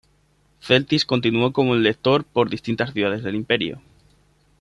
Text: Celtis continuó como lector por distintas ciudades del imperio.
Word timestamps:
Celtis 0.61 1.05
continuó 1.05 1.53
como 1.53 1.75
lector 1.75 2.23
por 2.25 2.49
distintas 2.49 2.91
ciudades 2.91 3.21
del 3.21 3.35
imperio. 3.35 3.83